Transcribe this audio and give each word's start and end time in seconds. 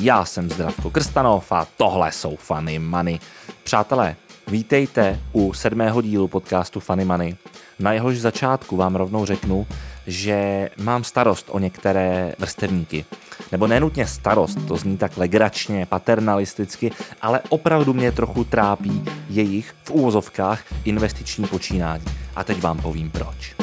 Já 0.00 0.24
jsem 0.24 0.50
Zdravko 0.50 0.90
Krstanov 0.90 1.52
a 1.52 1.66
tohle 1.76 2.12
jsou 2.12 2.36
Funny 2.36 2.78
Money. 2.78 3.18
Přátelé, 3.64 4.16
vítejte 4.46 5.20
u 5.32 5.52
sedmého 5.52 6.02
dílu 6.02 6.28
podcastu 6.28 6.80
Funny 6.80 7.04
Money. 7.04 7.36
Na 7.78 7.92
jehož 7.92 8.18
začátku 8.18 8.76
vám 8.76 8.96
rovnou 8.96 9.24
řeknu, 9.24 9.66
že 10.06 10.70
mám 10.76 11.04
starost 11.04 11.46
o 11.50 11.58
některé 11.58 12.34
vrstevníky. 12.38 13.04
Nebo 13.52 13.66
nenutně 13.66 14.06
starost, 14.06 14.58
to 14.68 14.76
zní 14.76 14.96
tak 14.96 15.16
legračně, 15.16 15.86
paternalisticky, 15.86 16.90
ale 17.22 17.40
opravdu 17.48 17.94
mě 17.94 18.12
trochu 18.12 18.44
trápí 18.44 19.04
jejich 19.30 19.74
v 19.84 19.90
úvozovkách 19.90 20.62
investiční 20.84 21.46
počínání. 21.46 22.04
A 22.36 22.44
teď 22.44 22.60
vám 22.60 22.82
povím 22.82 23.10
proč. 23.10 23.57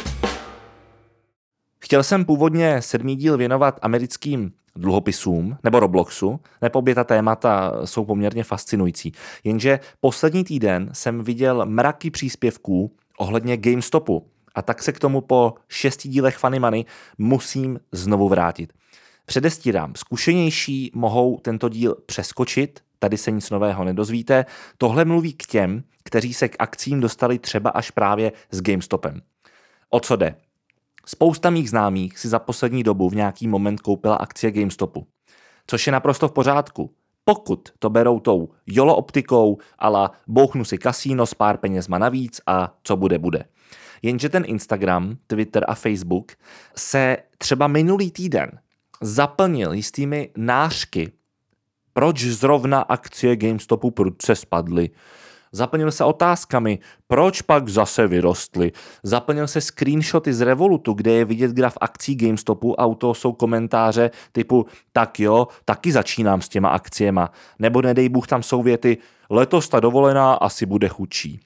Chtěl 1.85 2.03
jsem 2.03 2.25
původně 2.25 2.81
sedmý 2.81 3.15
díl 3.15 3.37
věnovat 3.37 3.79
americkým 3.81 4.51
dluhopisům 4.75 5.57
nebo 5.63 5.79
Robloxu, 5.79 6.39
nebo 6.61 6.79
obě 6.79 6.95
ta 6.95 7.03
témata 7.03 7.73
jsou 7.85 8.05
poměrně 8.05 8.43
fascinující. 8.43 9.11
Jenže 9.43 9.79
poslední 9.99 10.43
týden 10.43 10.89
jsem 10.93 11.23
viděl 11.23 11.65
mraky 11.65 12.11
příspěvků 12.11 12.95
ohledně 13.17 13.57
GameStopu 13.57 14.27
a 14.55 14.61
tak 14.61 14.83
se 14.83 14.91
k 14.91 14.99
tomu 14.99 15.21
po 15.21 15.53
šesti 15.69 16.09
dílech 16.09 16.37
Funny 16.37 16.59
Money 16.59 16.85
musím 17.17 17.79
znovu 17.91 18.29
vrátit. 18.29 18.73
Předestírám, 19.25 19.93
zkušenější 19.95 20.91
mohou 20.95 21.39
tento 21.39 21.69
díl 21.69 21.95
přeskočit, 22.05 22.79
tady 22.99 23.17
se 23.17 23.31
nic 23.31 23.49
nového 23.49 23.83
nedozvíte. 23.83 24.45
Tohle 24.77 25.05
mluví 25.05 25.33
k 25.33 25.45
těm, 25.45 25.83
kteří 26.03 26.33
se 26.33 26.47
k 26.47 26.55
akcím 26.59 26.99
dostali 26.99 27.39
třeba 27.39 27.69
až 27.69 27.91
právě 27.91 28.31
s 28.51 28.61
GameStopem. 28.61 29.21
O 29.89 29.99
co 29.99 30.15
jde? 30.15 30.35
Spousta 31.05 31.49
mých 31.49 31.69
známých 31.69 32.19
si 32.19 32.27
za 32.29 32.39
poslední 32.39 32.83
dobu 32.83 33.09
v 33.09 33.15
nějaký 33.15 33.47
moment 33.47 33.81
koupila 33.81 34.15
akcie 34.15 34.51
GameStopu, 34.51 35.07
což 35.67 35.87
je 35.87 35.93
naprosto 35.93 36.27
v 36.27 36.31
pořádku. 36.31 36.93
Pokud 37.23 37.69
to 37.79 37.89
berou 37.89 38.19
tou 38.19 38.49
jolo 38.65 38.95
optikou, 38.95 39.57
ale 39.79 40.09
bouchnu 40.27 40.65
si 40.65 40.77
kasíno 40.77 41.25
s 41.25 41.33
pár 41.33 41.57
penězma 41.57 41.97
navíc 41.97 42.41
a 42.47 42.77
co 42.83 42.97
bude, 42.97 43.19
bude. 43.19 43.45
Jenže 44.01 44.29
ten 44.29 44.43
Instagram, 44.47 45.17
Twitter 45.27 45.65
a 45.67 45.75
Facebook 45.75 46.31
se 46.75 47.17
třeba 47.37 47.67
minulý 47.67 48.11
týden 48.11 48.59
zaplnil 49.01 49.73
jistými 49.73 50.31
nářky, 50.37 51.11
proč 51.93 52.23
zrovna 52.23 52.81
akcie 52.81 53.35
GameStopu 53.35 53.91
prudce 53.91 54.35
spadly, 54.35 54.89
Zaplnil 55.55 55.91
se 55.91 56.03
otázkami, 56.03 56.79
proč 57.07 57.41
pak 57.41 57.69
zase 57.69 58.07
vyrostly. 58.07 58.71
Zaplnil 59.03 59.47
se 59.47 59.61
screenshoty 59.61 60.33
z 60.33 60.41
Revolutu, 60.41 60.93
kde 60.93 61.11
je 61.11 61.25
vidět 61.25 61.51
graf 61.51 61.77
akcí 61.81 62.15
GameStopu 62.15 62.81
a 62.81 62.85
u 62.85 62.95
toho 62.95 63.13
jsou 63.13 63.33
komentáře 63.33 64.11
typu 64.31 64.65
tak 64.93 65.19
jo, 65.19 65.47
taky 65.65 65.91
začínám 65.91 66.41
s 66.41 66.49
těma 66.49 66.69
akciema. 66.69 67.31
Nebo 67.59 67.81
nedej 67.81 68.09
Bůh 68.09 68.27
tam 68.27 68.43
jsou 68.43 68.63
věty, 68.63 68.97
letos 69.29 69.69
ta 69.69 69.79
dovolená 69.79 70.33
asi 70.33 70.65
bude 70.65 70.87
chudší. 70.87 71.39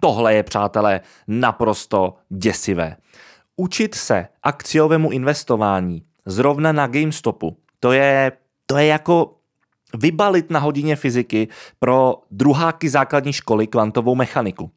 Tohle 0.00 0.34
je, 0.34 0.42
přátelé, 0.42 1.00
naprosto 1.28 2.14
děsivé. 2.28 2.96
Učit 3.56 3.94
se 3.94 4.28
akciovému 4.42 5.10
investování 5.10 6.02
zrovna 6.26 6.72
na 6.72 6.86
GameStopu, 6.86 7.56
to 7.80 7.92
je, 7.92 8.32
to 8.66 8.76
je 8.76 8.86
jako 8.86 9.35
vybalit 9.96 10.50
na 10.50 10.60
hodině 10.60 10.96
fyziky 10.96 11.48
pro 11.78 12.22
druháky 12.30 12.88
základní 12.88 13.32
školy 13.32 13.66
kvantovou 13.66 14.14
mechaniku. 14.14 14.70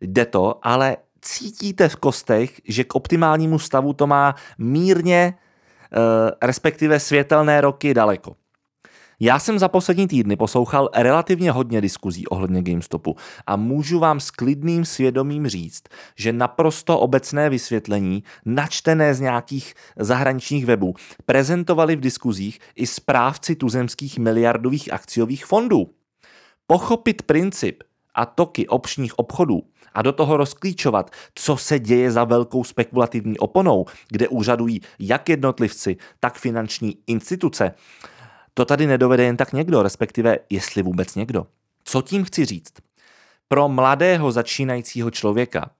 Jde 0.00 0.26
to, 0.26 0.58
ale 0.62 0.96
cítíte 1.20 1.88
v 1.88 1.96
kostech, 1.96 2.60
že 2.64 2.84
k 2.84 2.94
optimálnímu 2.94 3.58
stavu 3.58 3.92
to 3.92 4.06
má 4.06 4.34
mírně, 4.58 5.34
eh, 5.34 5.96
respektive 6.42 7.00
světelné 7.00 7.60
roky 7.60 7.94
daleko. 7.94 8.36
Já 9.22 9.38
jsem 9.38 9.58
za 9.58 9.68
poslední 9.68 10.08
týdny 10.08 10.36
poslouchal 10.36 10.88
relativně 10.94 11.50
hodně 11.50 11.80
diskuzí 11.80 12.26
ohledně 12.26 12.62
GameStopu 12.62 13.16
a 13.46 13.56
můžu 13.56 13.98
vám 13.98 14.20
s 14.20 14.30
klidným 14.30 14.84
svědomím 14.84 15.48
říct, 15.48 15.82
že 16.16 16.32
naprosto 16.32 16.98
obecné 16.98 17.50
vysvětlení, 17.50 18.24
načtené 18.44 19.14
z 19.14 19.20
nějakých 19.20 19.74
zahraničních 19.96 20.66
webů, 20.66 20.94
prezentovali 21.26 21.96
v 21.96 22.00
diskuzích 22.00 22.58
i 22.76 22.86
správci 22.86 23.56
tuzemských 23.56 24.18
miliardových 24.18 24.92
akciových 24.92 25.46
fondů. 25.46 25.90
Pochopit 26.66 27.22
princip 27.22 27.82
a 28.14 28.26
toky 28.26 28.68
občních 28.68 29.18
obchodů 29.18 29.62
a 29.94 30.02
do 30.02 30.12
toho 30.12 30.36
rozklíčovat, 30.36 31.10
co 31.34 31.56
se 31.56 31.78
děje 31.78 32.10
za 32.10 32.24
velkou 32.24 32.64
spekulativní 32.64 33.38
oponou, 33.38 33.84
kde 34.08 34.28
úřadují 34.28 34.80
jak 34.98 35.28
jednotlivci, 35.28 35.96
tak 36.20 36.38
finanční 36.38 36.96
instituce, 37.06 37.74
to 38.54 38.64
tady 38.64 38.86
nedovede 38.86 39.24
jen 39.24 39.36
tak 39.36 39.52
někdo, 39.52 39.82
respektive 39.82 40.38
jestli 40.50 40.82
vůbec 40.82 41.14
někdo. 41.14 41.46
Co 41.84 42.02
tím 42.02 42.24
chci 42.24 42.44
říct? 42.44 42.72
Pro 43.48 43.68
mladého 43.68 44.32
začínajícího 44.32 45.10
člověka 45.10 45.70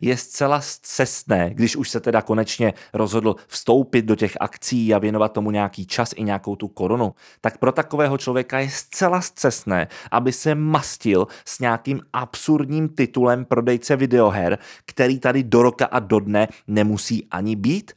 je 0.00 0.16
zcela 0.16 0.60
cestné, 0.82 1.50
když 1.54 1.76
už 1.76 1.90
se 1.90 2.00
teda 2.00 2.22
konečně 2.22 2.74
rozhodl 2.92 3.36
vstoupit 3.46 4.04
do 4.04 4.16
těch 4.16 4.36
akcí 4.40 4.94
a 4.94 4.98
věnovat 4.98 5.32
tomu 5.32 5.50
nějaký 5.50 5.86
čas 5.86 6.10
i 6.16 6.24
nějakou 6.24 6.56
tu 6.56 6.68
korunu, 6.68 7.14
tak 7.40 7.58
pro 7.58 7.72
takového 7.72 8.18
člověka 8.18 8.58
je 8.58 8.70
zcela 8.70 9.20
cestné, 9.34 9.88
aby 10.10 10.32
se 10.32 10.54
mastil 10.54 11.26
s 11.44 11.58
nějakým 11.58 12.00
absurdním 12.12 12.88
titulem 12.88 13.44
prodejce 13.44 13.96
videoher, 13.96 14.58
který 14.84 15.20
tady 15.20 15.42
do 15.42 15.62
roka 15.62 15.86
a 15.86 15.98
do 15.98 16.20
dne 16.20 16.48
nemusí 16.66 17.26
ani 17.30 17.56
být 17.56 17.92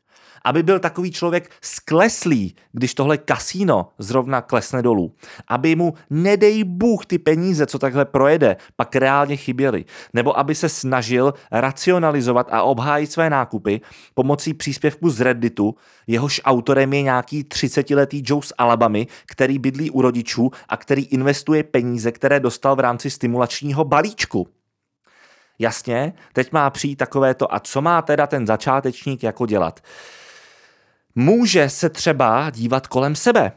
aby 0.45 0.63
byl 0.63 0.79
takový 0.79 1.11
člověk 1.11 1.51
skleslý, 1.61 2.55
když 2.71 2.93
tohle 2.93 3.17
kasíno 3.17 3.89
zrovna 3.97 4.41
klesne 4.41 4.81
dolů. 4.81 5.15
Aby 5.47 5.75
mu, 5.75 5.93
nedej 6.09 6.63
Bůh, 6.63 7.05
ty 7.05 7.17
peníze, 7.17 7.65
co 7.65 7.79
takhle 7.79 8.05
projede, 8.05 8.57
pak 8.75 8.95
reálně 8.95 9.37
chyběly. 9.37 9.85
Nebo 10.13 10.39
aby 10.39 10.55
se 10.55 10.69
snažil 10.69 11.33
racionalizovat 11.51 12.47
a 12.51 12.61
obhájit 12.63 13.11
své 13.11 13.29
nákupy 13.29 13.81
pomocí 14.13 14.53
příspěvku 14.53 15.09
z 15.09 15.21
Redditu, 15.21 15.75
jehož 16.07 16.41
autorem 16.43 16.93
je 16.93 17.01
nějaký 17.01 17.43
30-letý 17.43 18.23
Joe 18.25 18.41
z 18.41 18.53
Alabamy, 18.57 19.07
který 19.25 19.59
bydlí 19.59 19.91
u 19.91 20.01
rodičů 20.01 20.51
a 20.69 20.77
který 20.77 21.03
investuje 21.03 21.63
peníze, 21.63 22.11
které 22.11 22.39
dostal 22.39 22.75
v 22.75 22.79
rámci 22.79 23.09
stimulačního 23.09 23.83
balíčku. 23.83 24.47
Jasně, 25.59 26.13
teď 26.33 26.51
má 26.51 26.69
přijít 26.69 26.95
takovéto 26.95 27.53
a 27.53 27.59
co 27.59 27.81
má 27.81 28.01
teda 28.01 28.27
ten 28.27 28.47
začátečník 28.47 29.23
jako 29.23 29.45
dělat? 29.45 29.79
Může 31.15 31.69
se 31.69 31.89
třeba 31.89 32.49
dívat 32.49 32.87
kolem 32.87 33.15
sebe. 33.15 33.51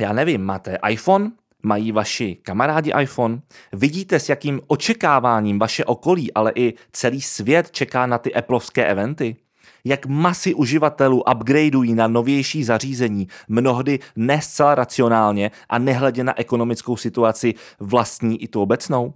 Já 0.00 0.12
nevím, 0.12 0.42
máte 0.42 0.78
iPhone, 0.88 1.30
mají 1.62 1.92
vaši 1.92 2.36
kamarádi 2.42 2.92
iPhone, 3.00 3.40
vidíte, 3.72 4.20
s 4.20 4.28
jakým 4.28 4.60
očekáváním 4.66 5.58
vaše 5.58 5.84
okolí, 5.84 6.32
ale 6.32 6.52
i 6.54 6.74
celý 6.92 7.20
svět 7.20 7.70
čeká 7.70 8.06
na 8.06 8.18
ty 8.18 8.34
Appleovské 8.34 8.86
eventy? 8.86 9.36
Jak 9.84 10.06
masy 10.06 10.54
uživatelů 10.54 11.22
upgradeují 11.22 11.94
na 11.94 12.06
novější 12.06 12.64
zařízení, 12.64 13.28
mnohdy 13.48 13.98
ne 14.16 14.42
zcela 14.42 14.74
racionálně 14.74 15.50
a 15.68 15.78
nehledě 15.78 16.24
na 16.24 16.38
ekonomickou 16.38 16.96
situaci 16.96 17.54
vlastní 17.80 18.42
i 18.42 18.48
tu 18.48 18.62
obecnou? 18.62 19.14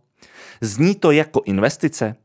Zní 0.60 0.94
to 0.94 1.10
jako 1.10 1.42
investice? 1.44 2.16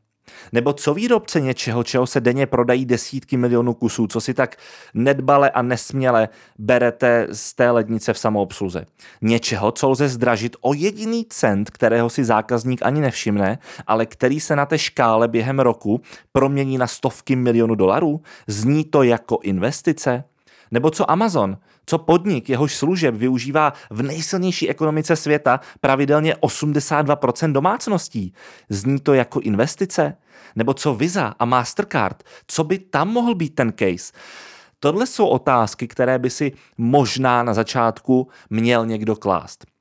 Nebo 0.52 0.72
co 0.72 0.94
výrobce 0.94 1.40
něčeho, 1.40 1.84
čeho 1.84 2.06
se 2.06 2.20
denně 2.20 2.46
prodají 2.46 2.86
desítky 2.86 3.36
milionů 3.36 3.74
kusů, 3.74 4.06
co 4.06 4.20
si 4.20 4.34
tak 4.34 4.56
nedbale 4.94 5.50
a 5.50 5.62
nesměle 5.62 6.28
berete 6.58 7.26
z 7.32 7.54
té 7.54 7.70
lednice 7.70 8.12
v 8.12 8.18
samoobsluze. 8.18 8.86
Něčeho, 9.22 9.72
co 9.72 9.90
lze 9.90 10.08
zdražit 10.08 10.56
o 10.60 10.74
jediný 10.74 11.26
cent, 11.28 11.70
kterého 11.70 12.10
si 12.10 12.24
zákazník 12.24 12.82
ani 12.82 13.00
nevšimne, 13.00 13.58
ale 13.86 14.06
který 14.06 14.40
se 14.40 14.56
na 14.56 14.66
té 14.66 14.78
škále 14.78 15.28
během 15.28 15.60
roku 15.60 16.00
promění 16.32 16.78
na 16.78 16.86
stovky 16.86 17.36
milionů 17.36 17.74
dolarů? 17.74 18.20
Zní 18.46 18.84
to 18.84 19.02
jako 19.02 19.38
investice? 19.42 20.24
Nebo 20.72 20.90
co 20.90 21.10
Amazon? 21.10 21.56
Co 21.86 21.98
podnik, 21.98 22.48
jehož 22.48 22.76
služeb 22.76 23.14
využívá 23.14 23.72
v 23.90 24.02
nejsilnější 24.02 24.70
ekonomice 24.70 25.16
světa 25.16 25.60
pravidelně 25.80 26.34
82% 26.34 27.52
domácností? 27.52 28.34
Zní 28.68 29.00
to 29.00 29.14
jako 29.14 29.40
investice? 29.40 30.16
Nebo 30.56 30.74
co 30.74 30.94
Visa 30.94 31.34
a 31.38 31.44
Mastercard? 31.44 32.22
Co 32.46 32.64
by 32.64 32.78
tam 32.78 33.08
mohl 33.08 33.34
být 33.34 33.54
ten 33.54 33.72
case? 33.72 34.12
Tohle 34.80 35.06
jsou 35.06 35.26
otázky, 35.26 35.88
které 35.88 36.18
by 36.18 36.30
si 36.30 36.52
možná 36.78 37.42
na 37.42 37.54
začátku 37.54 38.28
měl 38.50 38.86
někdo 38.86 39.16
klást. 39.16 39.71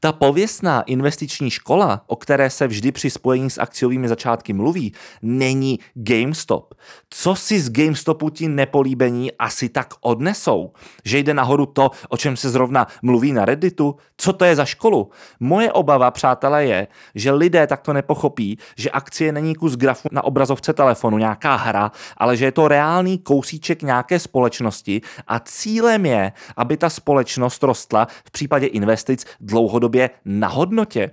Ta 0.00 0.12
pověstná 0.12 0.82
investiční 0.82 1.50
škola, 1.50 2.02
o 2.06 2.16
které 2.16 2.50
se 2.50 2.66
vždy 2.66 2.92
při 2.92 3.10
spojení 3.10 3.50
s 3.50 3.58
akciovými 3.58 4.08
začátky 4.08 4.52
mluví, 4.52 4.92
není 5.22 5.78
GameStop. 5.94 6.74
Co 7.10 7.34
si 7.34 7.60
z 7.60 7.70
GameStopu 7.70 8.30
ti 8.30 8.48
nepolíbení 8.48 9.32
asi 9.32 9.68
tak 9.68 9.94
odnesou? 10.00 10.72
Že 11.04 11.18
jde 11.18 11.34
nahoru 11.34 11.66
to, 11.66 11.90
o 12.08 12.16
čem 12.16 12.36
se 12.36 12.50
zrovna 12.50 12.86
mluví 13.02 13.32
na 13.32 13.44
Redditu? 13.44 13.96
Co 14.16 14.32
to 14.32 14.44
je 14.44 14.56
za 14.56 14.64
školu? 14.64 15.10
Moje 15.40 15.72
obava, 15.72 16.10
přátelé, 16.10 16.64
je, 16.64 16.86
že 17.14 17.32
lidé 17.32 17.66
takto 17.66 17.92
nepochopí, 17.92 18.58
že 18.76 18.90
akcie 18.90 19.32
není 19.32 19.54
kus 19.54 19.76
grafu 19.76 20.08
na 20.12 20.24
obrazovce 20.24 20.72
telefonu, 20.72 21.18
nějaká 21.18 21.56
hra, 21.56 21.90
ale 22.16 22.36
že 22.36 22.44
je 22.44 22.52
to 22.52 22.68
reálný 22.68 23.18
kousíček 23.18 23.82
nějaké 23.82 24.18
společnosti 24.18 25.00
a 25.26 25.38
cílem 25.38 26.06
je, 26.06 26.32
aby 26.56 26.76
ta 26.76 26.90
společnost 26.90 27.62
rostla 27.62 28.06
v 28.24 28.30
případě 28.30 28.66
investic 28.66 29.24
dlouhodobě 29.40 29.85
na 30.24 30.48
hodnotě. 30.48 31.10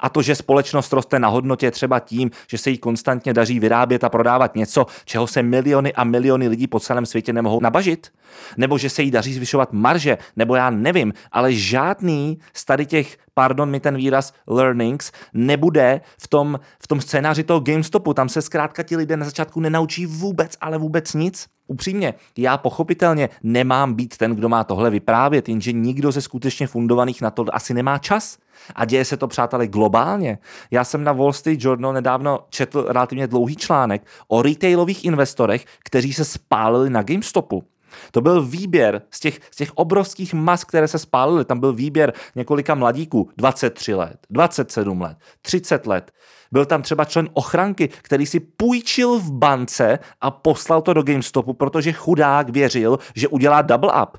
A 0.00 0.08
to, 0.08 0.22
že 0.22 0.34
společnost 0.34 0.92
roste 0.92 1.18
na 1.18 1.28
hodnotě 1.28 1.70
třeba 1.70 2.00
tím, 2.00 2.30
že 2.50 2.58
se 2.58 2.70
jí 2.70 2.78
konstantně 2.78 3.34
daří 3.34 3.60
vyrábět 3.60 4.04
a 4.04 4.08
prodávat 4.08 4.56
něco, 4.56 4.86
čeho 5.04 5.26
se 5.26 5.42
miliony 5.42 5.92
a 5.92 6.04
miliony 6.04 6.48
lidí 6.48 6.66
po 6.66 6.80
celém 6.80 7.06
světě 7.06 7.32
nemohou 7.32 7.60
nabažit, 7.60 8.12
nebo 8.56 8.78
že 8.78 8.90
se 8.90 9.02
jí 9.02 9.10
daří 9.10 9.34
zvyšovat 9.34 9.72
marže, 9.72 10.18
nebo 10.36 10.54
já 10.54 10.70
nevím, 10.70 11.12
ale 11.32 11.52
žádný 11.52 12.38
z 12.54 12.64
tady 12.64 12.86
těch, 12.86 13.18
pardon 13.34 13.70
mi 13.70 13.80
ten 13.80 13.96
výraz, 13.96 14.32
learnings, 14.46 15.12
nebude 15.34 16.00
v 16.22 16.28
tom, 16.28 16.60
v 16.82 16.88
tom 16.88 17.00
scénáři 17.00 17.44
toho 17.44 17.60
GameStopu. 17.60 18.14
Tam 18.14 18.28
se 18.28 18.42
zkrátka 18.42 18.82
ti 18.82 18.96
lidé 18.96 19.16
na 19.16 19.24
začátku 19.24 19.60
nenaučí 19.60 20.06
vůbec, 20.06 20.56
ale 20.60 20.78
vůbec 20.78 21.14
nic. 21.14 21.46
Upřímně, 21.66 22.14
já 22.38 22.58
pochopitelně 22.58 23.28
nemám 23.42 23.94
být 23.94 24.16
ten, 24.16 24.34
kdo 24.34 24.48
má 24.48 24.64
tohle 24.64 24.90
vyprávět, 24.90 25.48
jenže 25.48 25.72
nikdo 25.72 26.12
ze 26.12 26.20
skutečně 26.20 26.66
fundovaných 26.66 27.22
na 27.22 27.30
to 27.30 27.44
asi 27.52 27.74
nemá 27.74 27.98
čas. 27.98 28.38
A 28.74 28.84
děje 28.84 29.04
se 29.04 29.16
to, 29.16 29.28
přátelé, 29.28 29.66
globálně. 29.66 30.38
Já 30.70 30.84
jsem 30.84 31.04
na 31.04 31.12
Wall 31.12 31.32
Street 31.32 31.64
Journal 31.64 31.92
nedávno 31.92 32.40
četl 32.50 32.86
relativně 32.88 33.26
dlouhý 33.26 33.56
článek 33.56 34.02
o 34.28 34.42
retailových 34.42 35.04
investorech, 35.04 35.64
kteří 35.84 36.12
se 36.12 36.24
spálili 36.24 36.90
na 36.90 37.02
GameStopu. 37.02 37.64
To 38.10 38.20
byl 38.20 38.42
výběr 38.42 39.02
z 39.10 39.20
těch, 39.20 39.40
z 39.50 39.56
těch 39.56 39.72
obrovských 39.74 40.34
mas, 40.34 40.64
které 40.64 40.88
se 40.88 40.98
spálily. 40.98 41.44
Tam 41.44 41.60
byl 41.60 41.72
výběr 41.72 42.12
několika 42.36 42.74
mladíků, 42.74 43.30
23 43.36 43.94
let, 43.94 44.16
27 44.30 45.00
let, 45.00 45.16
30 45.42 45.86
let. 45.86 46.12
Byl 46.52 46.66
tam 46.66 46.82
třeba 46.82 47.04
člen 47.04 47.28
ochranky, 47.32 47.88
který 47.88 48.26
si 48.26 48.40
půjčil 48.40 49.18
v 49.18 49.32
bance 49.32 49.98
a 50.20 50.30
poslal 50.30 50.82
to 50.82 50.92
do 50.92 51.02
GameStopu, 51.02 51.52
protože 51.52 51.92
chudák 51.92 52.50
věřil, 52.50 52.98
že 53.14 53.28
udělá 53.28 53.62
double 53.62 53.92
up. 54.02 54.18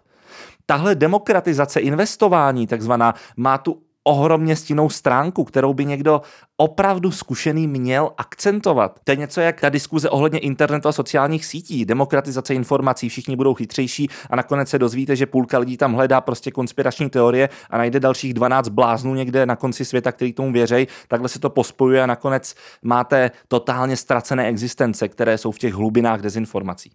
Tahle 0.65 0.95
demokratizace 0.95 1.79
investování, 1.79 2.67
takzvaná, 2.67 3.13
má 3.37 3.57
tu 3.57 3.81
ohromně 4.03 4.55
stinnou 4.55 4.89
stránku, 4.89 5.43
kterou 5.43 5.73
by 5.73 5.85
někdo 5.85 6.21
opravdu 6.57 7.11
zkušený 7.11 7.67
měl 7.67 8.11
akcentovat. 8.17 8.99
To 9.03 9.11
je 9.11 9.15
něco 9.15 9.41
jak 9.41 9.61
ta 9.61 9.69
diskuze 9.69 10.09
ohledně 10.09 10.39
internetu 10.39 10.87
a 10.87 10.91
sociálních 10.91 11.45
sítí, 11.45 11.85
demokratizace 11.85 12.55
informací, 12.55 13.09
všichni 13.09 13.35
budou 13.35 13.53
chytřejší 13.53 14.09
a 14.29 14.35
nakonec 14.35 14.69
se 14.69 14.79
dozvíte, 14.79 15.15
že 15.15 15.25
půlka 15.25 15.59
lidí 15.59 15.77
tam 15.77 15.93
hledá 15.93 16.21
prostě 16.21 16.51
konspirační 16.51 17.09
teorie 17.09 17.49
a 17.69 17.77
najde 17.77 17.99
dalších 17.99 18.33
12 18.33 18.69
bláznů 18.69 19.15
někde 19.15 19.45
na 19.45 19.55
konci 19.55 19.85
světa, 19.85 20.11
který 20.11 20.33
tomu 20.33 20.51
věří, 20.51 20.87
takhle 21.07 21.29
se 21.29 21.39
to 21.39 21.49
pospojuje 21.49 22.03
a 22.03 22.05
nakonec 22.05 22.55
máte 22.81 23.31
totálně 23.47 23.97
ztracené 23.97 24.47
existence, 24.47 25.07
které 25.07 25.37
jsou 25.37 25.51
v 25.51 25.59
těch 25.59 25.73
hlubinách 25.73 26.21
dezinformací. 26.21 26.91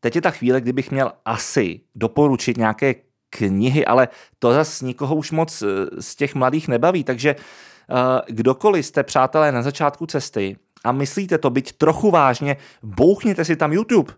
Teď 0.00 0.16
je 0.16 0.22
ta 0.22 0.30
chvíle, 0.30 0.60
kdybych 0.60 0.90
měl 0.90 1.12
asi 1.24 1.80
doporučit 1.94 2.56
nějaké 2.56 2.94
knihy, 3.30 3.86
ale 3.86 4.08
to 4.38 4.52
zase 4.52 4.84
nikoho 4.84 5.14
už 5.14 5.30
moc 5.30 5.62
eh, 5.62 5.66
z 6.02 6.14
těch 6.14 6.34
mladých 6.34 6.68
nebaví, 6.68 7.04
takže 7.04 7.34
uh, 7.34 7.96
kdokoliv 8.28 8.86
jste 8.86 9.02
přátelé 9.02 9.52
na 9.52 9.62
začátku 9.62 10.06
cesty 10.06 10.56
a 10.84 10.92
myslíte 10.92 11.38
to 11.38 11.50
být 11.50 11.72
trochu 11.72 12.10
vážně, 12.10 12.56
bouchněte 12.82 13.44
si 13.44 13.56
tam 13.56 13.72
YouTube. 13.72 14.12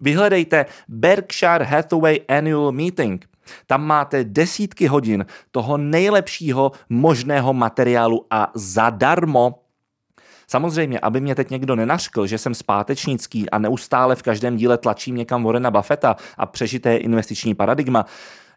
Vyhledejte 0.00 0.66
Berkshire 0.88 1.64
Hathaway 1.64 2.20
Annual 2.28 2.72
Meeting. 2.72 3.28
Tam 3.66 3.86
máte 3.86 4.24
desítky 4.24 4.86
hodin 4.86 5.26
toho 5.50 5.78
nejlepšího 5.78 6.72
možného 6.88 7.52
materiálu 7.52 8.26
a 8.30 8.50
zadarmo 8.54 9.65
Samozřejmě, 10.46 11.00
aby 11.00 11.20
mě 11.20 11.34
teď 11.34 11.50
někdo 11.50 11.76
nenaškl, 11.76 12.26
že 12.26 12.38
jsem 12.38 12.54
zpátečnický 12.54 13.50
a 13.50 13.58
neustále 13.58 14.16
v 14.16 14.22
každém 14.22 14.56
díle 14.56 14.78
tlačím 14.78 15.16
někam 15.16 15.44
Warrena 15.44 15.70
Buffetta 15.70 16.16
a 16.38 16.46
přežité 16.46 16.96
investiční 16.96 17.54
paradigma, 17.54 18.04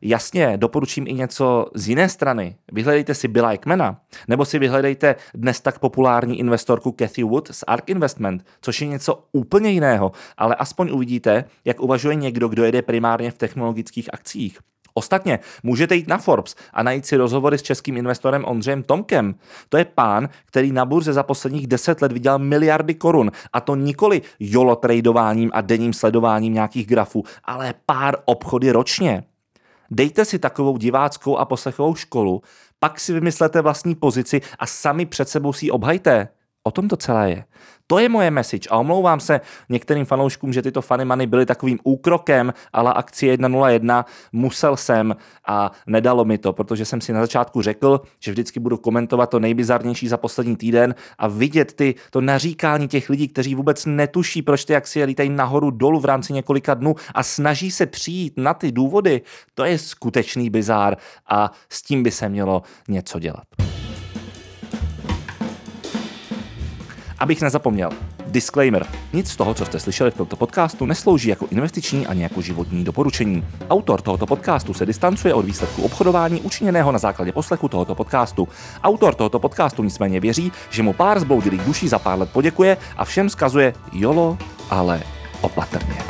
Jasně, 0.02 0.58
doporučím 0.58 1.08
i 1.08 1.14
něco 1.14 1.66
z 1.76 1.90
jiné 1.90 2.10
strany. 2.10 2.56
Vyhledejte 2.72 3.14
si 3.14 3.28
Billa 3.28 3.54
Ekmana, 3.54 4.02
nebo 4.28 4.46
si 4.46 4.60
vyhledejte 4.60 5.16
dnes 5.34 5.62
tak 5.62 5.80
populární 5.80 6.40
investorku 6.40 6.96
Cathy 7.00 7.24
Wood 7.24 7.48
z 7.52 7.64
ARK 7.68 7.90
Investment, 7.90 8.46
což 8.62 8.82
je 8.82 8.88
něco 8.88 9.24
úplně 9.32 9.70
jiného, 9.70 10.12
ale 10.38 10.56
aspoň 10.56 10.92
uvidíte, 10.92 11.46
jak 11.66 11.80
uvažuje 11.80 12.16
někdo, 12.16 12.48
kdo 12.48 12.64
jede 12.64 12.82
primárně 12.82 13.32
v 13.32 13.38
technologických 13.38 14.14
akcích. 14.14 14.60
Ostatně 14.94 15.40
můžete 15.64 15.96
jít 15.96 16.08
na 16.08 16.18
Forbes 16.18 16.56
a 16.74 16.84
najít 16.84 17.06
si 17.06 17.18
rozhovory 17.18 17.58
s 17.58 17.62
českým 17.62 17.98
investorem 17.98 18.46
Ondřejem 18.46 18.84
Tomkem. 18.84 19.36
To 19.70 19.78
je 19.78 19.86
pán, 19.86 20.30
který 20.46 20.72
na 20.72 20.86
burze 20.86 21.14
za 21.14 21.24
posledních 21.24 21.68
deset 21.68 22.02
let 22.02 22.12
vydělal 22.12 22.40
miliardy 22.40 22.94
korun 22.94 23.32
a 23.54 23.62
to 23.62 23.76
nikoli 23.76 24.22
jolo 24.40 24.76
tradováním 24.76 25.52
a 25.54 25.62
denním 25.62 25.94
sledováním 25.94 26.54
nějakých 26.54 26.88
grafů, 26.88 27.24
ale 27.44 27.74
pár 27.86 28.16
obchody 28.26 28.72
ročně. 28.72 29.24
Dejte 29.92 30.26
si 30.26 30.40
takovou 30.40 30.78
diváckou 30.78 31.38
a 31.38 31.46
poslechovou 31.46 31.96
školu, 31.96 32.42
pak 32.80 33.00
si 33.00 33.14
vymyslete 33.14 33.62
vlastní 33.62 33.96
pozici 33.96 34.42
a 34.60 34.66
sami 34.66 35.06
před 35.06 35.30
sebou 35.30 35.54
si 35.54 35.66
ji 35.66 35.72
obhajte. 35.72 36.28
O 36.64 36.72
tom 36.72 36.88
to 36.88 36.98
celé 36.98 37.30
je. 37.30 37.44
To 37.92 38.00
je 38.00 38.10
moje 38.10 38.32
message 38.32 38.70
a 38.70 38.78
omlouvám 38.78 39.20
se 39.20 39.42
některým 39.70 40.06
fanouškům, 40.06 40.54
že 40.54 40.62
tyto 40.62 40.82
funny 40.82 41.06
money 41.06 41.28
byly 41.28 41.46
takovým 41.46 41.80
úkrokem, 41.84 42.54
ale 42.74 42.94
akcie 42.94 43.38
1.01 43.38 44.06
musel 44.32 44.78
jsem 44.78 45.16
a 45.48 45.72
nedalo 45.88 46.26
mi 46.26 46.38
to, 46.38 46.54
protože 46.54 46.86
jsem 46.86 47.02
si 47.02 47.14
na 47.14 47.22
začátku 47.22 47.62
řekl, 47.62 48.02
že 48.20 48.32
vždycky 48.32 48.60
budu 48.60 48.78
komentovat 48.78 49.30
to 49.30 49.40
nejbizarnější 49.40 50.08
za 50.08 50.18
poslední 50.18 50.56
týden 50.56 50.96
a 51.18 51.28
vidět 51.28 51.74
ty, 51.74 51.96
to 52.12 52.22
naříkání 52.22 52.88
těch 52.88 53.10
lidí, 53.10 53.28
kteří 53.28 53.56
vůbec 53.56 53.86
netuší, 53.86 54.42
proč 54.42 54.66
ty 54.66 54.76
akcie 54.76 55.06
lítají 55.06 55.30
nahoru 55.30 55.72
dolů 55.72 56.00
v 56.00 56.06
rámci 56.06 56.34
několika 56.34 56.74
dnů 56.74 56.96
a 57.14 57.24
snaží 57.24 57.72
se 57.72 57.86
přijít 57.86 58.34
na 58.38 58.54
ty 58.54 58.72
důvody, 58.72 59.22
to 59.54 59.66
je 59.66 59.78
skutečný 59.78 60.50
bizár 60.50 60.98
a 61.28 61.52
s 61.70 61.82
tím 61.82 62.04
by 62.04 62.12
se 62.12 62.30
mělo 62.30 62.62
něco 62.88 63.20
dělat. 63.20 63.44
Abych 67.20 67.42
nezapomněl, 67.42 67.90
Disclaimer. 68.28 68.86
Nic 69.14 69.32
z 69.32 69.36
toho, 69.36 69.54
co 69.54 69.66
jste 69.66 69.80
slyšeli 69.80 70.12
v 70.12 70.18
tomto 70.18 70.36
podcastu, 70.36 70.86
neslouží 70.86 71.30
jako 71.30 71.48
investiční 71.52 72.08
ani 72.08 72.24
jako 72.24 72.42
životní 72.42 72.84
doporučení. 72.84 73.46
Autor 73.70 74.02
tohoto 74.02 74.26
podcastu 74.26 74.74
se 74.74 74.86
distancuje 74.86 75.34
od 75.34 75.46
výsledku 75.46 75.82
obchodování 75.82 76.42
učiněného 76.42 76.92
na 76.92 77.00
základě 77.00 77.32
poslechu 77.32 77.68
tohoto 77.68 77.96
podcastu. 77.96 78.48
Autor 78.84 79.16
tohoto 79.16 79.40
podcastu 79.40 79.84
nicméně 79.84 80.20
věří, 80.20 80.52
že 80.70 80.84
mu 80.84 80.94
pár 80.94 81.20
zbloudilých 81.20 81.62
duší 81.62 81.88
za 81.88 82.00
pár 82.00 82.20
let 82.20 82.30
poděkuje 82.34 82.78
a 82.98 83.06
všem 83.06 83.30
zkazuje 83.30 83.74
jolo, 83.92 84.38
ale 84.70 85.04
opatrně. 85.42 86.09